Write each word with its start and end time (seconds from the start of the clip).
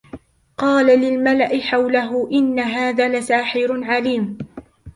قال 0.57 0.85
للملإ 0.99 1.61
حوله 1.61 2.29
إن 2.31 2.59
هذا 2.59 3.19
لساحر 3.19 3.83
عليم 3.83 4.37